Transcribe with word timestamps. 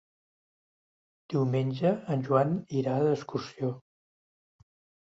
Diumenge 1.35 1.93
en 2.17 2.27
Joan 2.31 2.59
irà 2.81 2.99
d'excursió. 3.05 3.73